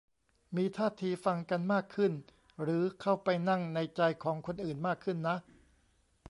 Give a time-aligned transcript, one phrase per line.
[0.55, 2.11] มีท่าทีฟังกันมากขึ้น
[2.61, 5.37] หรือเข้าไปนั่งในใจของคนอื่นมากขึ้นนะ